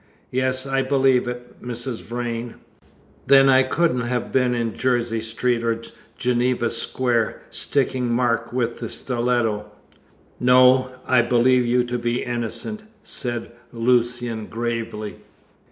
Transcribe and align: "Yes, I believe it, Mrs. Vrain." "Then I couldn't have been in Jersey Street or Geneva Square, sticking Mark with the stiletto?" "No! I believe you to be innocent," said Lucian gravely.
"Yes, 0.31 0.65
I 0.65 0.81
believe 0.81 1.27
it, 1.27 1.61
Mrs. 1.61 2.01
Vrain." 2.01 2.55
"Then 3.27 3.49
I 3.49 3.61
couldn't 3.61 4.01
have 4.07 4.31
been 4.31 4.55
in 4.55 4.75
Jersey 4.75 5.19
Street 5.21 5.63
or 5.63 5.79
Geneva 6.17 6.71
Square, 6.71 7.43
sticking 7.51 8.11
Mark 8.11 8.51
with 8.51 8.79
the 8.79 8.89
stiletto?" 8.89 9.67
"No! 10.39 10.89
I 11.05 11.21
believe 11.21 11.67
you 11.67 11.83
to 11.83 11.99
be 11.99 12.23
innocent," 12.23 12.81
said 13.03 13.51
Lucian 13.71 14.47
gravely. 14.47 15.17